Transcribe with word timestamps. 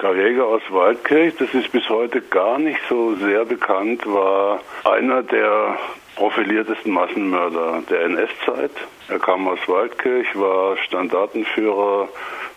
Karl 0.00 0.16
Jäger 0.16 0.46
aus 0.46 0.62
Waldkirch, 0.70 1.34
das 1.36 1.52
ist 1.52 1.72
bis 1.72 1.86
heute 1.90 2.22
gar 2.22 2.58
nicht 2.58 2.80
so 2.88 3.16
sehr 3.16 3.44
bekannt, 3.44 4.06
war 4.06 4.60
einer 4.84 5.22
der 5.22 5.76
profiliertesten 6.16 6.90
Massenmörder 6.90 7.82
der 7.90 8.04
NS-Zeit. 8.06 8.70
Er 9.08 9.18
kam 9.18 9.46
aus 9.46 9.58
Waldkirch, 9.66 10.26
war 10.36 10.78
Standartenführer 10.78 12.08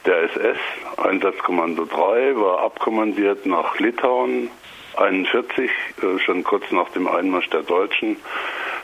der 0.05 0.23
SS, 0.23 0.57
Einsatzkommando 0.95 1.83
3, 1.83 2.37
war 2.37 2.61
abkommandiert 2.61 3.45
nach 3.45 3.77
Litauen, 3.77 4.49
41, 4.95 5.69
äh, 5.69 6.19
schon 6.19 6.45
kurz 6.45 6.63
nach 6.71 6.91
dem 6.91 7.09
Einmarsch 7.09 7.49
der 7.49 7.63
Deutschen, 7.63 8.15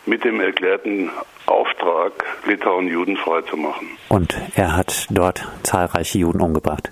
mit 0.05 0.25
dem 0.25 0.41
erklärten 0.41 1.11
Auftrag, 1.45 2.25
Litauen 2.45 2.89
judenfrei 2.89 3.41
zu 3.43 3.55
machen. 3.55 3.97
Und 4.09 4.35
er 4.55 4.75
hat 4.75 5.07
dort 5.11 5.47
zahlreiche 5.63 6.17
Juden 6.17 6.41
umgebracht. 6.41 6.91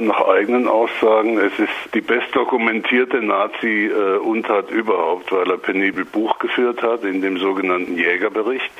Nach 0.00 0.28
eigenen 0.28 0.68
Aussagen, 0.68 1.38
es 1.38 1.58
ist 1.58 1.94
die 1.94 2.00
bestdokumentierte 2.00 3.22
Nazi-Untat 3.22 4.70
überhaupt, 4.70 5.32
weil 5.32 5.50
er 5.50 5.56
penibel 5.56 6.04
Buch 6.04 6.38
geführt 6.38 6.82
hat 6.82 7.04
in 7.04 7.22
dem 7.22 7.38
sogenannten 7.38 7.96
Jägerbericht. 7.96 8.72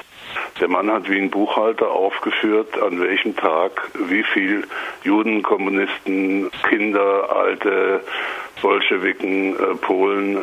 Der 0.60 0.68
Mann 0.68 0.90
hat 0.90 1.08
wie 1.10 1.18
ein 1.18 1.30
Buchhalter 1.30 1.90
aufgeführt, 1.90 2.80
an 2.80 3.00
welchem 3.00 3.36
Tag 3.36 3.90
wie 4.08 4.22
viel 4.22 4.64
Juden, 5.04 5.42
Kommunisten, 5.42 6.50
Kinder, 6.68 7.34
Alte, 7.34 8.00
Bolschewiken, 8.62 9.54
äh, 9.54 9.74
Polen 9.76 10.36
äh, 10.36 10.40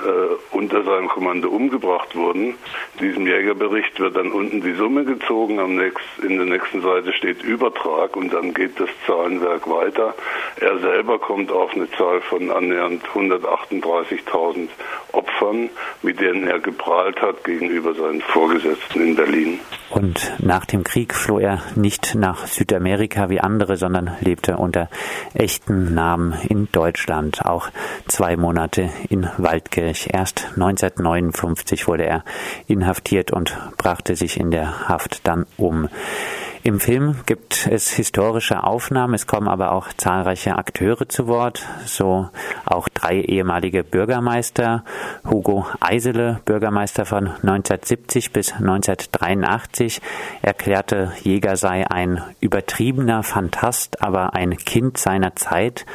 unter 0.51 0.83
seinem 0.83 1.07
Kommando 1.07 1.49
umgebracht 1.49 2.15
wurden. 2.15 2.55
In 2.99 2.99
diesem 2.99 3.25
Jägerbericht 3.27 3.99
wird 3.99 4.15
dann 4.15 4.31
unten 4.31 4.61
die 4.61 4.73
Summe 4.73 5.03
gezogen, 5.03 5.59
am 5.59 5.75
nächst, 5.75 6.05
in 6.21 6.37
der 6.37 6.45
nächsten 6.45 6.81
Seite 6.81 7.11
steht 7.13 7.43
Übertrag 7.43 8.15
und 8.15 8.31
dann 8.33 8.53
geht 8.53 8.79
das 8.79 8.89
Zahlenwerk 9.07 9.67
weiter. 9.69 10.13
Er 10.59 10.79
selber 10.79 11.19
kommt 11.19 11.51
auf 11.51 11.73
eine 11.73 11.89
Zahl 11.91 12.21
von 12.21 12.51
annähernd 12.51 13.03
138.000 13.13 14.69
Opfern, 15.11 15.69
mit 16.01 16.19
denen 16.19 16.47
er 16.47 16.59
geprahlt 16.59 17.21
hat 17.21 17.43
gegenüber 17.43 17.93
seinen 17.95 18.21
Vorgesetzten 18.21 19.01
in 19.01 19.15
Berlin. 19.15 19.59
Und 19.89 20.33
nach 20.39 20.65
dem 20.65 20.83
Krieg 20.83 21.13
floh 21.13 21.39
er 21.39 21.61
nicht 21.75 22.15
nach 22.15 22.47
Südamerika 22.47 23.29
wie 23.29 23.39
andere, 23.39 23.77
sondern 23.77 24.15
lebte 24.21 24.57
unter 24.57 24.89
echten 25.33 25.93
Namen 25.93 26.33
in 26.49 26.67
Deutschland. 26.71 27.45
Auch 27.45 27.69
zwei 28.07 28.35
Monate 28.35 28.89
in 29.09 29.29
Waldkirch. 29.37 30.09
Erst 30.11 30.45
1959 30.55 31.87
wurde 31.87 32.05
er 32.05 32.23
inhaftiert 32.67 33.31
und 33.31 33.57
brachte 33.77 34.15
sich 34.15 34.39
in 34.39 34.51
der 34.51 34.87
Haft 34.87 35.27
dann 35.27 35.45
um. 35.57 35.89
Im 36.65 36.79
Film 36.79 37.17
gibt 37.25 37.67
es 37.67 37.91
historische 37.91 38.63
Aufnahmen, 38.63 39.15
es 39.15 39.27
kommen 39.27 39.49
aber 39.49 39.73
auch 39.73 39.91
zahlreiche 39.97 40.55
Akteure 40.55 41.09
zu 41.09 41.27
Wort, 41.27 41.67
so 41.85 42.29
auch 42.63 42.87
drei 42.87 43.19
ehemalige 43.19 43.83
Bürgermeister. 43.83 44.85
Hugo 45.29 45.65
Eisele, 45.81 46.39
Bürgermeister 46.45 47.05
von 47.05 47.27
1970 47.27 48.31
bis 48.31 48.53
1983, 48.53 50.01
erklärte, 50.41 51.11
Jäger 51.21 51.57
sei 51.57 51.85
ein 51.91 52.23
übertriebener 52.39 53.23
Fantast, 53.23 54.01
aber 54.01 54.33
ein 54.33 54.55
Kind 54.55 54.97
seiner 54.97 55.35
Zeit. 55.35 55.85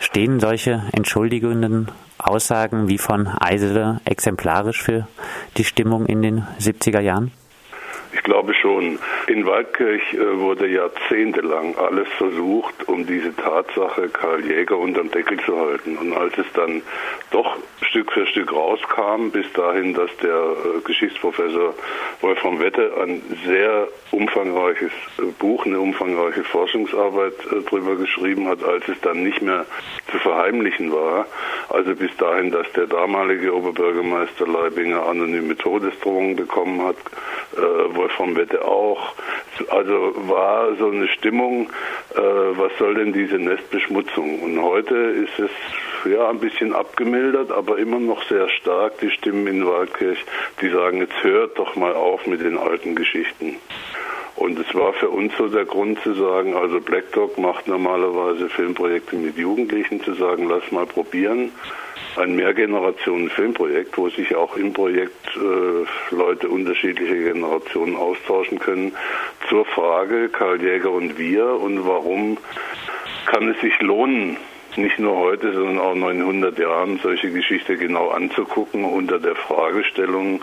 Stehen 0.00 0.40
solche 0.40 0.82
entschuldigenden 0.90 1.86
Aussagen 2.18 2.88
wie 2.88 2.98
von 2.98 3.28
Eisele 3.28 4.00
exemplarisch 4.06 4.82
für 4.82 5.06
die 5.56 5.64
Stimmung 5.64 6.06
in 6.06 6.20
den 6.20 6.46
70er 6.58 7.00
Jahren? 7.00 7.30
Ich 8.12 8.22
glaube 8.22 8.54
schon. 8.54 8.98
In 9.28 9.46
Waldkirch 9.46 10.02
äh, 10.14 10.38
wurde 10.38 10.66
jahrzehntelang 10.66 11.76
alles 11.76 12.08
versucht, 12.18 12.88
um 12.88 13.06
diese 13.06 13.34
Tatsache 13.36 14.08
Karl 14.08 14.44
Jäger 14.44 14.78
unterm 14.78 15.10
Deckel 15.10 15.38
zu 15.40 15.58
halten. 15.58 15.96
Und 15.96 16.12
als 16.12 16.36
es 16.36 16.46
dann 16.54 16.82
doch 17.30 17.56
Stück 17.82 18.12
für 18.12 18.26
Stück 18.26 18.52
rauskam, 18.52 19.30
bis 19.30 19.50
dahin, 19.52 19.94
dass 19.94 20.10
der 20.18 20.34
äh, 20.34 20.80
Geschichtsprofessor 20.84 21.74
Wolfram 22.20 22.58
Wette 22.58 22.92
ein 23.00 23.22
sehr 23.46 23.86
umfangreiches 24.10 24.92
äh, 25.18 25.22
Buch, 25.38 25.64
eine 25.64 25.78
umfangreiche 25.78 26.42
Forschungsarbeit 26.44 27.34
drüber 27.68 27.96
geschrieben 27.96 28.48
hat, 28.48 28.64
als 28.64 28.88
es 28.88 29.00
dann 29.02 29.22
nicht 29.22 29.40
mehr 29.40 29.66
zu 30.10 30.18
verheimlichen 30.18 30.92
war. 30.92 31.26
Also 31.68 31.94
bis 31.94 32.14
dahin, 32.16 32.50
dass 32.50 32.70
der 32.72 32.86
damalige 32.86 33.54
Oberbürgermeister 33.54 34.46
Leibinger 34.46 35.06
anonyme 35.06 35.56
Todesdrohungen 35.56 36.36
bekommen 36.36 36.82
hat, 36.82 36.96
Wolfram 37.94 38.36
Wette 38.36 38.64
auch. 38.64 39.14
Also 39.68 40.14
war 40.28 40.74
so 40.76 40.88
eine 40.88 41.08
Stimmung, 41.08 41.68
äh, 42.14 42.18
was 42.18 42.72
soll 42.78 42.94
denn 42.94 43.12
diese 43.12 43.38
Nestbeschmutzung? 43.38 44.40
Und 44.42 44.62
heute 44.62 44.94
ist 44.94 45.38
es 45.38 45.50
ja 46.10 46.30
ein 46.30 46.38
bisschen 46.38 46.74
abgemildert, 46.74 47.52
aber 47.52 47.78
immer 47.78 47.98
noch 47.98 48.22
sehr 48.28 48.48
stark 48.48 48.98
die 49.00 49.10
Stimmen 49.10 49.46
in 49.46 49.66
Waldkirch, 49.66 50.24
die 50.60 50.70
sagen, 50.70 50.98
jetzt 50.98 51.22
hört 51.22 51.58
doch 51.58 51.76
mal 51.76 51.92
auf 51.92 52.26
mit 52.26 52.40
den 52.40 52.56
alten 52.56 52.94
Geschichten. 52.94 53.56
Und 54.40 54.58
es 54.58 54.74
war 54.74 54.94
für 54.94 55.10
uns 55.10 55.34
so 55.36 55.48
der 55.48 55.66
Grund 55.66 56.00
zu 56.00 56.14
sagen, 56.14 56.54
also 56.54 56.80
Black 56.80 57.12
Dog 57.12 57.36
macht 57.36 57.68
normalerweise 57.68 58.48
Filmprojekte 58.48 59.14
mit 59.16 59.36
Jugendlichen, 59.36 60.02
zu 60.02 60.14
sagen, 60.14 60.48
lass 60.48 60.72
mal 60.72 60.86
probieren. 60.86 61.52
Ein 62.16 62.36
Mehrgenerationen-Filmprojekt, 62.36 63.98
wo 63.98 64.08
sich 64.08 64.34
auch 64.34 64.56
im 64.56 64.72
Projekt 64.72 65.36
äh, 65.36 66.14
Leute 66.14 66.48
unterschiedlicher 66.48 67.16
Generationen 67.16 67.96
austauschen 67.96 68.58
können, 68.58 68.96
zur 69.50 69.66
Frage 69.66 70.30
Karl 70.30 70.62
Jäger 70.62 70.90
und 70.90 71.18
wir 71.18 71.44
und 71.60 71.86
warum 71.86 72.38
kann 73.26 73.46
es 73.50 73.60
sich 73.60 73.78
lohnen, 73.82 74.38
nicht 74.76 74.98
nur 74.98 75.18
heute, 75.18 75.52
sondern 75.52 75.78
auch 75.80 75.94
900 75.94 76.58
Jahren 76.58 76.98
solche 77.02 77.30
Geschichte 77.30 77.76
genau 77.76 78.08
anzugucken 78.08 78.84
unter 78.84 79.18
der 79.18 79.34
Fragestellung, 79.34 80.40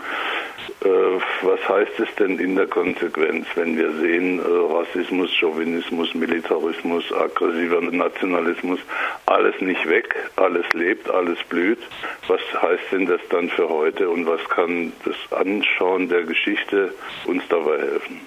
was 0.80 1.68
heißt 1.68 1.98
es 1.98 2.14
denn 2.16 2.38
in 2.38 2.54
der 2.54 2.66
Konsequenz, 2.66 3.46
wenn 3.54 3.76
wir 3.76 3.92
sehen, 3.94 4.38
äh, 4.38 4.42
Rassismus, 4.42 5.32
Chauvinismus, 5.34 6.14
Militarismus, 6.14 7.12
aggressiver 7.12 7.80
Nationalismus, 7.80 8.78
alles 9.26 9.60
nicht 9.60 9.88
weg, 9.88 10.14
alles 10.36 10.64
lebt, 10.74 11.10
alles 11.10 11.38
blüht. 11.48 11.80
Was 12.28 12.40
heißt 12.62 12.92
denn 12.92 13.06
das 13.06 13.20
dann 13.30 13.48
für 13.50 13.68
heute 13.68 14.08
und 14.08 14.26
was 14.26 14.44
kann 14.48 14.92
das 15.04 15.16
Anschauen 15.38 16.08
der 16.08 16.22
Geschichte 16.22 16.94
uns 17.26 17.42
dabei 17.48 17.78
helfen? 17.78 18.20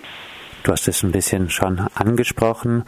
Du 0.64 0.72
hast 0.72 0.88
es 0.88 1.02
ein 1.02 1.12
bisschen 1.12 1.50
schon 1.50 1.80
angesprochen. 1.96 2.84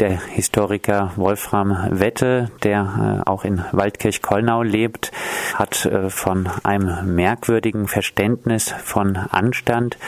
Der 0.00 0.18
Historiker 0.28 1.12
Wolfram 1.16 1.76
Wette, 1.90 2.50
der 2.62 3.22
äh, 3.26 3.28
auch 3.28 3.44
in 3.44 3.62
Waldkirch-Kollnau 3.72 4.62
lebt, 4.62 5.12
hat 5.54 5.84
äh, 5.84 6.08
von 6.08 6.48
einem 6.62 7.14
merkwürdigen 7.14 7.86
Verständnis 7.86 8.72
von 8.82 9.16
Anstand 9.16 9.98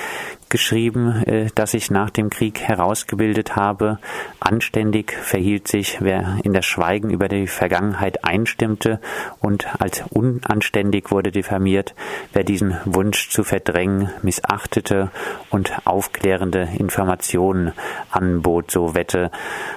geschrieben, 0.50 1.22
äh, 1.24 1.46
das 1.54 1.72
ich 1.72 1.90
nach 1.90 2.10
dem 2.10 2.28
Krieg 2.28 2.60
herausgebildet 2.60 3.56
habe. 3.56 3.98
Anständig 4.40 5.12
verhielt 5.12 5.68
sich, 5.68 5.98
wer 6.00 6.38
in 6.42 6.52
das 6.52 6.66
Schweigen 6.66 7.10
über 7.10 7.28
die 7.28 7.46
Vergangenheit 7.46 8.24
einstimmte 8.24 9.00
und 9.40 9.80
als 9.80 10.02
unanständig 10.10 11.10
wurde 11.10 11.30
diffamiert, 11.30 11.94
wer 12.32 12.44
diesen 12.44 12.76
Wunsch 12.84 13.30
zu 13.30 13.44
verdrängen 13.44 14.10
missachtete 14.22 15.10
und 15.50 15.72
aufklärende 15.86 16.68
Informationen 16.76 17.72
anbot, 18.10 18.70
so 18.70 18.94
Wette. 18.94 19.30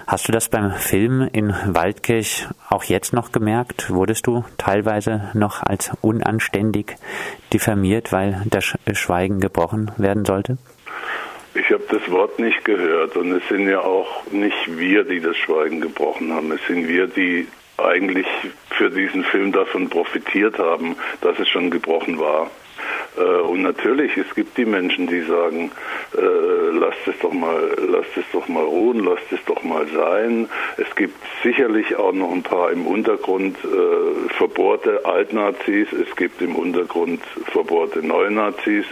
Hast 0.08 0.28
du 0.28 0.32
das 0.32 0.50
beim 0.50 0.72
Film 0.74 1.28
in 1.32 1.54
Waldkirch 1.68 2.48
auch 2.70 2.84
jetzt 2.84 3.14
noch 3.14 3.32
gemerkt? 3.32 3.90
Wurdest 3.92 4.28
du 4.28 4.44
teilweise 4.58 5.30
noch 5.34 5.62
als 5.62 5.92
unanständig 6.02 6.96
diffamiert, 7.54 8.12
weil 8.12 8.42
das 8.46 8.76
Schweigen 8.94 9.40
gebrochen 9.40 9.92
werden 9.98 10.26
sollte? 10.26 10.58
Ich 11.56 11.70
habe 11.72 11.84
das 11.90 12.10
Wort 12.10 12.40
nicht 12.40 12.66
gehört 12.66 13.16
und 13.16 13.32
es 13.32 13.48
sind 13.48 13.70
ja 13.70 13.80
auch 13.80 14.24
nicht 14.32 14.78
wir, 14.78 15.04
die 15.04 15.20
das 15.20 15.38
Schweigen 15.38 15.82
gebrochen 15.82 16.34
haben. 16.34 16.52
Es 16.52 16.66
sind 16.68 16.88
wir, 16.88 17.08
die 17.08 17.48
eigentlich 17.78 18.28
für 18.72 18.90
diesen 18.90 19.24
Film 19.24 19.52
davon 19.52 19.90
profitiert 19.90 20.58
haben, 20.58 20.96
dass 21.22 21.38
es 21.40 21.48
schon 21.50 21.70
gebrochen 21.70 22.20
war. 22.20 22.50
Äh, 23.18 23.22
und 23.22 23.62
natürlich, 23.62 24.18
es 24.18 24.34
gibt 24.36 24.58
die 24.58 24.66
Menschen, 24.66 25.08
die 25.08 25.22
sagen, 25.22 25.72
äh, 26.16 26.78
lasst 26.78 27.08
es 27.08 27.18
doch 27.20 27.34
mal, 27.34 27.76
lasst 27.88 28.18
es 28.18 28.26
doch 28.32 28.48
mal 28.48 28.64
ruhen, 28.64 29.04
lasst 29.04 29.32
es 29.32 29.44
doch 29.46 29.64
mal 29.64 29.86
sein. 29.88 30.50
Es 30.78 30.96
gibt 30.96 31.16
sicherlich 31.44 31.96
auch 31.96 32.14
noch 32.14 32.32
ein 32.32 32.44
paar 32.44 32.72
im 32.72 32.88
Untergrund 32.88 33.58
äh, 33.64 34.30
verbohrte 34.34 35.06
Altnazis, 35.06 35.92
es 35.94 36.16
gibt 36.16 36.42
im 36.42 36.56
Untergrund 36.56 37.22
verbohrte 37.52 38.06
Neunazis. 38.06 38.86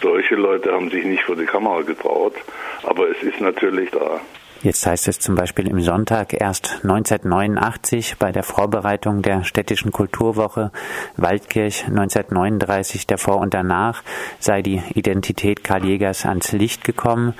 Solche 0.00 0.36
Leute 0.36 0.72
haben 0.72 0.90
sich 0.90 1.04
nicht 1.04 1.24
vor 1.24 1.36
die 1.36 1.46
Kamera 1.46 1.82
getraut, 1.82 2.34
aber 2.82 3.08
es 3.08 3.22
ist 3.22 3.40
natürlich 3.40 3.90
da. 3.90 4.20
Jetzt 4.64 4.86
heißt 4.86 5.08
es 5.08 5.18
zum 5.18 5.34
Beispiel 5.34 5.68
im 5.68 5.82
Sonntag 5.82 6.32
erst 6.32 6.80
1989 6.84 8.16
bei 8.18 8.32
der 8.32 8.42
Vorbereitung 8.42 9.20
der 9.20 9.44
städtischen 9.44 9.92
Kulturwoche 9.92 10.72
Waldkirch 11.18 11.84
1939 11.84 13.06
davor 13.06 13.40
und 13.40 13.52
danach 13.52 14.02
sei 14.38 14.62
die 14.62 14.82
Identität 14.94 15.64
Karl 15.64 15.84
Jägers 15.84 16.24
ans 16.24 16.52
Licht 16.52 16.82
gekommen. 16.82 17.34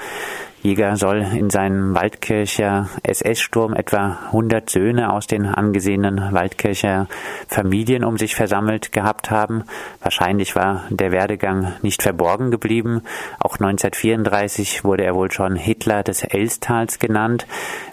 Jäger 0.65 0.97
soll 0.97 1.19
in 1.19 1.51
seinem 1.51 1.95
Waldkircher 1.95 2.89
SS-Sturm 3.03 3.75
etwa 3.75 4.17
100 4.29 4.71
Söhne 4.71 5.13
aus 5.13 5.27
den 5.27 5.45
angesehenen 5.45 6.33
Waldkircher 6.33 7.07
Familien 7.49 8.03
um 8.03 8.17
sich 8.17 8.35
versammelt 8.35 8.91
gehabt 8.91 9.31
haben. 9.31 9.65
Wahrscheinlich 10.01 10.57
war 10.57 10.85
der 10.89 11.13
Werdegang 11.13 11.75
nicht 11.83 12.03
verborgen 12.03 12.51
geblieben. 12.51 13.03
Auch 13.41 13.57
1934 13.57 14.85
wurde 14.85 15.05
er 15.05 15.15
wohl 15.15 15.31
schon 15.31 15.55
Hitler 15.55 16.03
des 16.03 16.25
Elstals 16.25 16.99
genannt. 16.99 17.47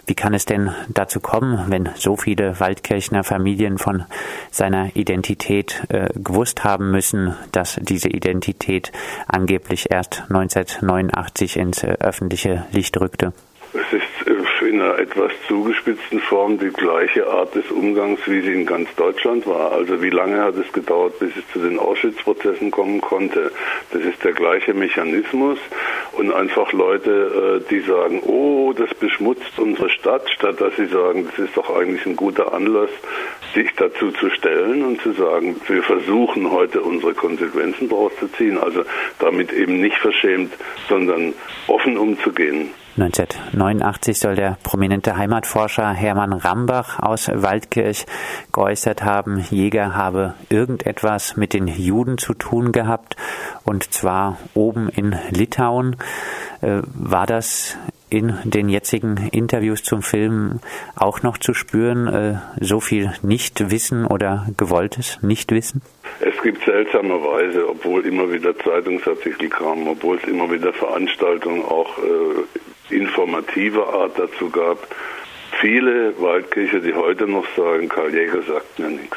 Wie 0.06 0.14
kann 0.14 0.34
es 0.34 0.44
denn 0.44 0.74
dazu 0.88 1.20
kommen, 1.20 1.66
wenn 1.68 1.88
so 1.94 2.16
viele 2.16 2.58
Waldkirchner 2.58 3.22
Familien 3.22 3.78
von 3.78 4.04
seiner 4.50 4.94
Identität 4.96 5.82
äh, 5.90 6.08
gewusst 6.14 6.64
haben 6.64 6.90
müssen, 6.90 7.36
dass 7.52 7.78
diese 7.80 8.08
Identität 8.08 8.90
angeblich 9.28 9.90
erst 9.90 10.24
1989 10.28 11.56
ins 11.56 11.84
äh, 11.84 11.96
öffentliche 12.00 12.66
Licht 12.72 13.00
rückte? 13.00 13.32
Es 13.74 13.92
ist 13.92 14.26
äh, 14.26 14.68
in 14.68 14.80
einer 14.80 14.98
etwas 14.98 15.32
zugespitzten 15.48 16.20
Form 16.20 16.58
die 16.58 16.70
gleiche 16.70 17.26
Art 17.26 17.54
des 17.54 17.70
Umgangs, 17.70 18.20
wie 18.26 18.40
sie 18.40 18.52
in 18.52 18.66
ganz 18.66 18.88
Deutschland 18.96 19.46
war. 19.46 19.72
Also 19.72 20.00
wie 20.02 20.10
lange 20.10 20.40
hat 20.40 20.56
es 20.56 20.72
gedauert, 20.72 21.18
bis 21.18 21.36
es 21.36 21.44
zu 21.52 21.58
den 21.58 21.78
Auschwitz-Prozessen 21.78 22.70
kommen 22.70 23.00
konnte? 23.00 23.52
Das 23.90 24.02
ist 24.02 24.22
der 24.24 24.32
gleiche 24.32 24.72
Mechanismus 24.72 25.58
und 26.12 26.32
einfach 26.32 26.72
Leute, 26.72 27.62
äh, 27.64 27.70
die 27.70 27.80
sagen, 27.80 28.22
oh, 28.24 28.72
das 28.72 28.92
beschmutzt 28.94 29.58
unsere 29.58 29.88
Stadt, 29.90 30.28
statt 30.30 30.60
dass 30.60 30.76
sie 30.76 30.86
sagen, 30.86 31.26
das 31.30 31.46
ist 31.46 31.56
doch 31.56 31.74
eigentlich 31.74 32.04
ein 32.06 32.16
guter 32.16 32.52
Anlass, 32.52 32.90
sich 33.54 33.70
dazu 33.76 34.10
zu 34.12 34.30
stellen 34.30 34.84
und 34.84 35.00
zu 35.00 35.12
sagen, 35.12 35.60
wir 35.66 35.82
versuchen 35.82 36.50
heute 36.50 36.82
unsere 36.82 37.14
Konsequenzen 37.14 37.88
daraus 37.88 38.12
zu 38.18 38.28
ziehen. 38.28 38.58
Also 38.58 38.84
damit 39.18 39.52
eben 39.52 39.80
nicht 39.80 39.96
verschämt, 39.96 40.52
sondern 40.88 41.34
offen 41.66 41.96
umzugehen. 41.96 42.70
1989 42.96 44.18
soll 44.18 44.34
der 44.34 44.58
prominente 44.62 45.16
Heimatforscher 45.16 45.92
Hermann 45.92 46.34
Rambach 46.34 46.98
aus 46.98 47.30
Waldkirch 47.32 48.04
geäußert 48.52 49.02
haben, 49.02 49.44
Jäger 49.50 49.94
habe 49.94 50.34
irgendetwas 50.50 51.36
mit 51.36 51.54
den 51.54 51.68
Juden 51.68 52.18
zu 52.18 52.34
tun 52.34 52.70
gehabt, 52.70 53.16
und 53.64 53.94
zwar 53.94 54.36
oben 54.52 54.90
in 54.90 55.16
Litauen. 55.30 55.96
Äh, 56.60 56.82
war 56.94 57.26
das 57.26 57.78
in 58.10 58.36
den 58.44 58.68
jetzigen 58.68 59.16
Interviews 59.32 59.82
zum 59.82 60.02
Film 60.02 60.60
auch 60.94 61.22
noch 61.22 61.38
zu 61.38 61.54
spüren, 61.54 62.06
äh, 62.08 62.34
so 62.60 62.80
viel 62.80 63.12
Nichtwissen 63.22 64.06
oder 64.06 64.48
gewolltes 64.58 65.18
Nichtwissen? 65.22 65.80
Es 66.20 66.40
gibt 66.42 66.62
seltsamerweise, 66.64 67.70
obwohl 67.70 68.04
immer 68.04 68.30
wieder 68.30 68.54
Zeitungsartikel 68.58 69.48
kamen, 69.48 69.88
obwohl 69.88 70.18
es 70.18 70.24
immer 70.28 70.50
wieder 70.52 70.74
Veranstaltungen 70.74 71.64
auch 71.64 71.96
äh, 71.98 72.60
informativer 72.90 73.92
Art 73.92 74.18
dazu 74.18 74.50
gab, 74.50 74.78
viele 75.60 76.14
Waldkirche, 76.20 76.80
die 76.80 76.94
heute 76.94 77.26
noch 77.26 77.46
sagen, 77.56 77.88
Karl 77.88 78.14
Jäger 78.14 78.42
sagt 78.42 78.78
mir 78.78 78.88
nichts. 78.88 79.16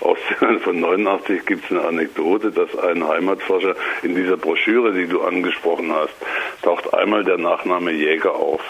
Aus 0.00 0.18
von 0.62 0.80
89 0.80 1.46
gibt 1.46 1.64
es 1.64 1.70
eine 1.70 1.82
Anekdote, 1.82 2.50
dass 2.50 2.76
ein 2.76 3.06
Heimatforscher 3.06 3.74
in 4.02 4.14
dieser 4.14 4.36
Broschüre, 4.36 4.92
die 4.92 5.06
du 5.06 5.22
angesprochen 5.22 5.92
hast, 5.92 6.14
taucht 6.62 6.92
einmal 6.92 7.24
der 7.24 7.38
Nachname 7.38 7.92
Jäger 7.92 8.34
auf. 8.34 8.60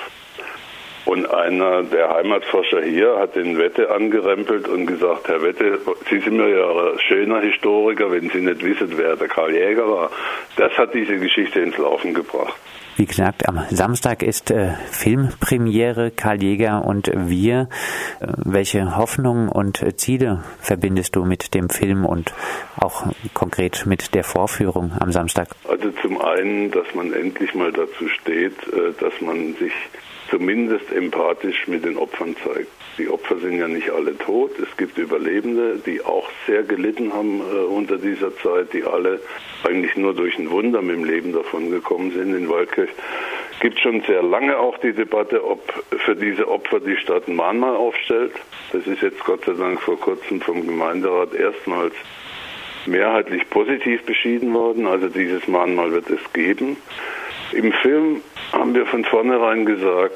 Und 1.15 1.31
einer 1.31 1.85
der 1.85 2.09
Heimatforscher 2.11 2.83
hier 2.83 3.21
hat 3.21 3.37
den 3.37 3.57
Wette 3.57 3.89
angerempelt 3.89 4.67
und 4.67 4.87
gesagt, 4.87 5.29
Herr 5.29 5.41
Wette, 5.45 5.79
Sie 6.11 6.19
sind 6.19 6.37
mir 6.37 6.49
ja 6.49 6.69
ein 6.69 6.99
schöner 6.99 7.41
Historiker, 7.41 8.11
wenn 8.11 8.31
Sie 8.31 8.41
nicht 8.41 8.65
wissen, 8.65 8.95
wer 8.97 9.15
der 9.15 9.29
Karl 9.29 9.53
Jäger 9.53 9.89
war. 9.89 10.11
Das 10.57 10.77
hat 10.77 10.93
diese 10.93 11.17
Geschichte 11.19 11.61
ins 11.61 11.79
Laufen 11.79 12.15
gebracht. 12.15 12.55
Wie 12.97 13.07
gesagt, 13.07 13.49
am 13.49 13.61
Samstag 13.71 14.25
ist 14.25 14.51
äh, 14.51 14.73
Filmpremiere 14.91 16.11
Karl 16.11 16.43
Jäger 16.43 16.85
und 16.85 17.09
wir. 17.15 17.69
Äh, 18.19 18.27
welche 18.45 18.97
Hoffnungen 18.97 19.49
und 19.49 19.83
äh, 19.83 19.95
Ziele 19.97 20.43
verbindest 20.61 21.15
du 21.15 21.25
mit 21.25 21.55
dem 21.55 21.71
Film 21.71 22.05
und 22.05 22.35
auch 22.77 23.07
konkret 23.35 23.87
mit 23.87 24.17
der 24.17 24.25
Vorführung 24.25 24.91
am 24.99 25.13
Samstag? 25.13 25.49
Also 25.69 25.93
zum 26.03 26.21
einen, 26.21 26.73
dass 26.73 26.93
man 26.93 27.13
endlich 27.13 27.55
mal 27.55 27.71
dazu 27.71 28.09
steht, 28.09 28.57
äh, 28.73 28.93
dass 28.99 29.21
man 29.21 29.55
sich 29.55 29.73
zumindest 30.31 30.93
empathisch 30.93 31.67
mit 31.67 31.85
den 31.85 31.97
Opfern 31.97 32.37
zeigt. 32.45 32.71
Die 32.99 33.09
Opfer 33.09 33.39
sind 33.39 33.59
ja 33.59 33.67
nicht 33.67 33.91
alle 33.91 34.17
tot. 34.17 34.53
Es 34.59 34.77
gibt 34.77 34.99
Überlebende, 34.99 35.81
die 35.85 36.03
auch 36.03 36.29
sehr 36.47 36.63
gelitten 36.63 37.13
haben 37.13 37.41
äh, 37.41 37.65
unter 37.65 37.99
dieser 37.99 38.37
Zeit, 38.37 38.73
die 38.73 38.85
alle 38.85 39.21
eigentlich 39.65 39.97
nur 39.97 40.15
durch 40.15 40.39
ein 40.39 40.51
Wunder 40.51 40.81
mit 40.81 40.97
dem 40.97 41.05
Leben 41.05 41.33
davon 41.33 41.71
gekommen 41.71 42.13
sind 42.13 42.35
in 42.35 42.49
Waldkirch. 42.49 42.91
Gibt 43.61 43.81
schon 43.81 44.03
sehr 44.03 44.23
lange 44.23 44.59
auch 44.59 44.79
die 44.79 44.93
Debatte, 44.93 45.45
ob 45.45 45.61
für 46.05 46.15
diese 46.15 46.49
Opfer 46.49 46.81
die 46.81 46.97
Stadt 46.97 47.29
ein 47.29 47.37
Mahnmal 47.37 47.77
aufstellt. 47.77 48.33
Das 48.73 48.87
ist 48.87 49.03
jetzt 49.03 49.25
Gott 49.25 49.45
sei 49.45 49.55
Dank 49.55 49.81
vor 49.81 49.99
kurzem 49.99 50.41
vom 50.41 50.67
Gemeinderat 50.67 51.35
erstmals 51.35 51.95
mehrheitlich 52.87 53.49
positiv 53.51 54.03
beschieden 54.05 54.53
worden. 54.55 54.87
Also 54.87 55.09
dieses 55.09 55.49
Mahnmal 55.49 55.93
wird 55.93 56.11
es 56.11 56.21
geben. 56.33 56.77
Im 57.55 57.73
Film 57.73 58.21
haben 58.53 58.75
wir 58.75 58.85
von 58.87 59.05
vornherein 59.05 59.65
gesagt, 59.65 60.15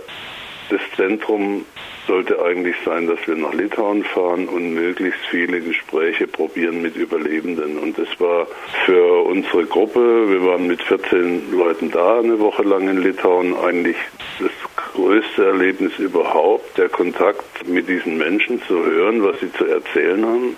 das 0.70 0.80
Zentrum 0.96 1.64
sollte 2.06 2.42
eigentlich 2.42 2.74
sein, 2.84 3.06
dass 3.06 3.18
wir 3.26 3.36
nach 3.36 3.54
Litauen 3.54 4.02
fahren 4.02 4.48
und 4.48 4.74
möglichst 4.74 5.20
viele 5.30 5.60
Gespräche 5.60 6.26
probieren 6.26 6.82
mit 6.82 6.96
Überlebenden. 6.96 7.78
Und 7.78 7.96
das 7.96 8.08
war 8.18 8.46
für 8.86 9.24
unsere 9.24 9.66
Gruppe, 9.66 10.28
wir 10.28 10.44
waren 10.44 10.66
mit 10.66 10.82
14 10.82 11.52
Leuten 11.52 11.90
da 11.90 12.18
eine 12.18 12.40
Woche 12.40 12.64
lang 12.64 12.88
in 12.88 13.02
Litauen, 13.02 13.56
eigentlich 13.56 13.96
das 14.40 14.50
größte 14.94 15.46
Erlebnis 15.46 15.98
überhaupt, 15.98 16.76
der 16.76 16.88
Kontakt 16.88 17.68
mit 17.68 17.88
diesen 17.88 18.18
Menschen 18.18 18.60
zu 18.62 18.84
hören, 18.84 19.22
was 19.22 19.38
sie 19.40 19.52
zu 19.52 19.64
erzählen 19.64 20.24
haben 20.26 20.56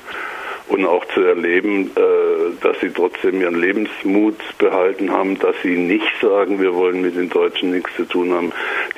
und 0.71 0.85
auch 0.85 1.05
zu 1.07 1.21
erleben, 1.21 1.91
äh, 1.97 2.63
dass 2.63 2.79
sie 2.81 2.91
trotzdem 2.91 3.41
ihren 3.41 3.61
Lebensmut 3.61 4.37
behalten 4.59 5.11
haben, 5.11 5.39
dass 5.39 5.57
sie 5.63 5.77
nicht 5.77 6.13
sagen, 6.21 6.61
wir 6.61 6.75
wollen 6.75 7.03
mit 7.03 7.17
den 7.17 7.29
Deutschen 7.29 7.73
nichts 7.73 7.95
zu 7.97 8.05
tun 8.05 8.33
haben. 8.33 8.53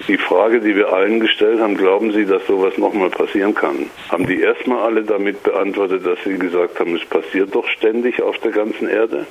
Die 0.06 0.18
Frage, 0.18 0.60
die 0.60 0.76
wir 0.76 0.92
allen 0.92 1.20
gestellt 1.20 1.60
haben, 1.60 1.76
glauben 1.76 2.12
Sie, 2.12 2.26
dass 2.26 2.46
sowas 2.46 2.76
nochmal 2.76 3.10
passieren 3.10 3.54
kann? 3.54 3.90
Haben 4.10 4.26
die 4.26 4.40
erstmal 4.40 4.82
alle 4.82 5.02
damit 5.02 5.42
beantwortet, 5.42 6.04
dass 6.04 6.18
sie 6.24 6.38
gesagt 6.38 6.78
haben, 6.78 6.94
es 6.94 7.04
passiert 7.06 7.54
doch 7.54 7.66
ständig 7.68 8.22
auf 8.22 8.38
der 8.38 8.50
ganzen 8.50 8.88
Erde? 8.88 9.26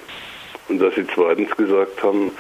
Und 0.70 0.80
dass 0.80 0.96
sie 0.96 1.06
zweitens 1.14 1.56
gesagt 1.56 2.02
haben, 2.04 2.32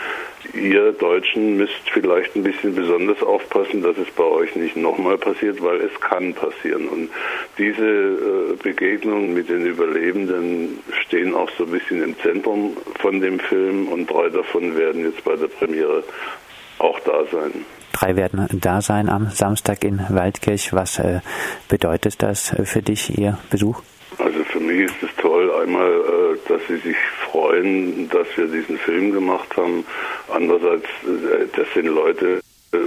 ihr 0.54 0.92
Deutschen 0.94 1.58
müsst 1.58 1.90
vielleicht 1.92 2.36
ein 2.36 2.44
bisschen 2.44 2.76
besonders 2.76 3.22
aufpassen, 3.22 3.82
dass 3.82 3.98
es 3.98 4.10
bei 4.12 4.24
euch 4.24 4.56
nicht 4.56 4.76
nochmal 4.76 5.18
passiert, 5.18 5.62
weil 5.62 5.82
es 5.82 6.00
kann 6.00 6.34
passieren. 6.34 6.88
Und 6.88 7.10
diese 7.58 7.84
äh, 7.84 8.56
Begegnungen 8.62 9.34
mit 9.34 9.50
den 9.50 9.66
Überlebenden 9.66 10.80
stehen 11.06 11.34
auch 11.34 11.50
so 11.58 11.66
ein 11.66 11.72
bisschen 11.72 12.04
im 12.04 12.20
Zentrum 12.20 12.78
von 13.00 13.20
dem 13.22 13.40
Film 13.40 13.88
und 13.88 14.10
drei 14.10 14.30
davon 14.30 14.78
werden 14.78 15.06
jetzt 15.06 15.24
bei 15.24 15.36
der 15.36 15.48
Premiere 15.48 16.04
auch 16.80 17.00
da 17.02 17.24
sein. 17.32 17.66
Drei 17.94 18.16
werden 18.16 18.48
da 18.52 18.82
sein 18.82 19.10
am 19.10 19.30
Samstag 19.30 19.84
in 19.84 20.02
Waldkirch. 20.10 20.74
Was 20.74 20.98
äh, 21.00 21.20
bedeutet 21.68 22.24
das 22.24 22.56
für 22.64 22.82
dich, 22.82 23.18
Ihr 23.18 23.38
Besuch? 23.50 23.82
Also 24.18 24.44
für 24.46 24.60
mich 24.60 24.82
ist 24.82 25.04
es 25.04 25.10
toll, 25.18 25.31
einmal, 25.62 25.92
äh, 25.92 26.38
dass 26.48 26.62
Sie 26.68 26.78
sich 26.78 26.98
freuen, 27.32 28.10
dass 28.10 28.28
wir 28.36 28.48
diesen 28.48 28.78
Film 28.78 29.12
gemacht 29.12 29.56
haben. 29.56 29.86
Andererseits, 30.30 30.86
äh, 31.04 31.48
das 31.56 31.68
sind 31.74 31.88
Leute, 31.88 32.42
äh, 32.74 32.78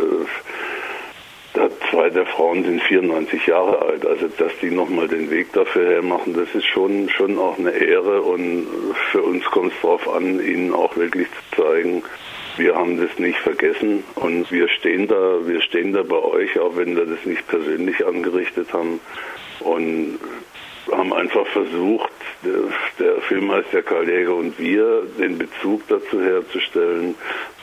zwei 1.90 2.10
der 2.10 2.26
Frauen 2.26 2.64
sind 2.64 2.82
94 2.82 3.46
Jahre 3.46 3.80
alt. 3.80 4.06
Also, 4.06 4.28
dass 4.36 4.52
die 4.60 4.70
nochmal 4.70 5.08
den 5.08 5.30
Weg 5.30 5.52
dafür 5.52 5.92
hermachen, 5.92 6.34
das 6.34 6.52
ist 6.54 6.66
schon, 6.66 7.08
schon 7.08 7.38
auch 7.38 7.58
eine 7.58 7.70
Ehre. 7.70 8.22
Und 8.22 8.66
für 9.12 9.22
uns 9.22 9.44
kommt 9.46 9.72
es 9.72 9.80
darauf 9.80 10.08
an, 10.12 10.44
ihnen 10.44 10.72
auch 10.72 10.96
wirklich 10.96 11.28
zu 11.28 11.62
zeigen, 11.62 12.02
wir 12.56 12.76
haben 12.76 13.00
das 13.00 13.18
nicht 13.18 13.38
vergessen 13.38 14.04
und 14.14 14.50
wir 14.52 14.68
stehen 14.68 15.08
da, 15.08 15.44
wir 15.44 15.60
stehen 15.60 15.92
da 15.92 16.04
bei 16.04 16.22
euch, 16.22 16.56
auch 16.60 16.76
wenn 16.76 16.94
wir 16.94 17.04
das 17.04 17.24
nicht 17.24 17.46
persönlich 17.48 18.06
angerichtet 18.06 18.72
haben. 18.72 19.00
Und 19.60 20.18
haben 20.90 21.12
einfach 21.12 21.46
versucht, 21.46 22.10
der, 22.44 22.60
der 22.98 23.20
Film 23.22 23.50
Karl 23.84 24.08
Jäger 24.08 24.34
und 24.34 24.58
wir, 24.58 25.02
den 25.18 25.38
Bezug 25.38 25.82
dazu 25.88 26.22
herzustellen. 26.22 27.14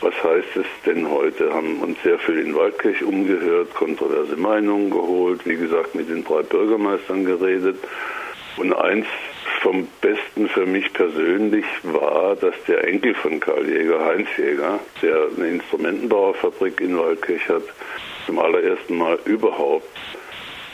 Was 0.02 0.14
heißt 0.24 0.56
es 0.56 0.66
denn 0.86 1.10
heute? 1.10 1.54
Haben 1.54 1.82
uns 1.82 2.02
sehr 2.04 2.18
viel 2.20 2.40
in 2.40 2.56
Waldkirch 2.56 3.04
umgehört, 3.04 3.74
kontroverse 3.76 4.36
Meinungen 4.36 4.90
geholt, 4.90 5.42
wie 5.46 5.58
gesagt, 5.58 5.96
mit 5.96 6.10
den 6.10 6.24
drei 6.24 6.42
Bürgermeistern 6.44 7.26
geredet. 7.26 7.78
Und 8.58 8.74
eins 8.74 9.06
vom 9.62 9.88
Besten 10.02 10.50
für 10.50 10.66
mich 10.66 10.92
persönlich 10.92 11.66
war, 11.84 12.36
dass 12.36 12.56
der 12.68 12.86
Enkel 12.88 13.14
von 13.14 13.40
Karl 13.40 13.68
Jäger, 13.70 14.04
Heinz 14.06 14.28
Jäger, 14.38 14.80
der 15.02 15.28
eine 15.38 15.48
Instrumentenbauerfabrik 15.48 16.82
in 16.82 16.98
Waldkirch 16.98 17.48
hat, 17.48 17.64
zum 18.26 18.40
allerersten 18.40 18.98
Mal 18.98 19.20
überhaupt 19.26 19.98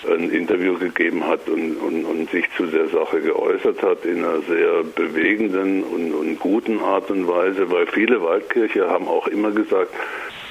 ein 0.10 0.30
Interview 0.30 0.78
gegeben 0.78 1.26
hat 1.26 1.48
und, 1.50 1.78
und, 1.78 2.06
und, 2.06 2.30
sich 2.30 2.46
zu 2.56 2.66
der 2.66 2.88
Sache 2.88 3.22
geäußert 3.22 3.82
hat 3.82 4.06
in 4.06 4.24
einer 4.24 4.42
sehr 4.42 4.84
bewegenden 4.96 5.84
und, 5.84 6.14
und, 6.14 6.40
guten 6.40 6.80
Art 6.80 7.10
und 7.12 7.28
Weise, 7.28 7.70
weil 7.72 7.88
viele 7.88 8.22
Waldkirche 8.22 8.90
haben 8.90 9.08
auch 9.08 9.28
immer 9.28 9.52
gesagt, 9.52 9.94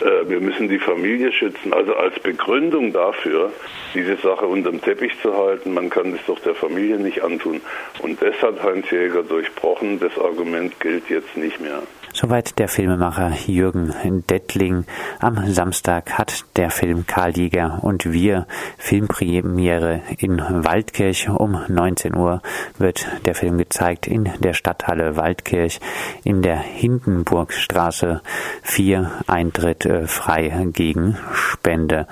äh, 0.00 0.28
wir 0.28 0.40
müssen 0.40 0.68
die 0.68 0.78
Familie 0.78 1.32
schützen. 1.32 1.72
Also 1.72 1.94
als 1.94 2.18
Begründung 2.20 2.92
dafür, 2.92 3.52
diese 3.94 4.16
Sache 4.16 4.46
unterm 4.46 4.80
Teppich 4.80 5.12
zu 5.22 5.36
halten, 5.36 5.74
man 5.74 5.90
kann 5.90 6.14
es 6.14 6.20
doch 6.26 6.38
der 6.40 6.54
Familie 6.54 6.98
nicht 6.98 7.22
antun. 7.22 7.60
Und 8.00 8.20
das 8.22 8.40
hat 8.42 8.62
Heinz 8.62 8.90
Jäger 8.90 9.22
durchbrochen. 9.22 10.00
Das 10.00 10.18
Argument 10.18 10.78
gilt 10.80 11.08
jetzt 11.08 11.36
nicht 11.36 11.60
mehr. 11.60 11.82
Soweit 12.18 12.58
der 12.58 12.68
Filmemacher 12.68 13.30
Jürgen 13.46 13.92
Dettling. 14.30 14.86
Am 15.20 15.52
Samstag 15.52 16.12
hat 16.14 16.46
der 16.56 16.70
Film 16.70 17.06
Karl 17.06 17.36
Jäger 17.36 17.80
und 17.82 18.10
wir 18.10 18.46
Filmpremiere 18.78 20.00
in 20.16 20.38
Waldkirch. 20.38 21.28
Um 21.28 21.60
19 21.68 22.16
Uhr 22.16 22.40
wird 22.78 23.06
der 23.26 23.34
Film 23.34 23.58
gezeigt 23.58 24.06
in 24.06 24.30
der 24.38 24.54
Stadthalle 24.54 25.16
Waldkirch 25.16 25.78
in 26.24 26.40
der 26.40 26.56
Hindenburgstraße 26.56 28.22
4 28.62 29.10
Eintritt 29.26 29.84
äh, 29.84 30.06
frei 30.06 30.68
gegen 30.72 31.18
Spende. 31.34 32.06